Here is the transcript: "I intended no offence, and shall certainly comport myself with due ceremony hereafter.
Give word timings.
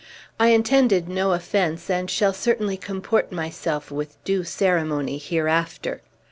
"I 0.39 0.47
intended 0.47 1.07
no 1.07 1.31
offence, 1.33 1.87
and 1.87 2.09
shall 2.09 2.33
certainly 2.33 2.75
comport 2.75 3.31
myself 3.31 3.91
with 3.91 4.17
due 4.23 4.43
ceremony 4.43 5.19
hereafter. 5.19 6.01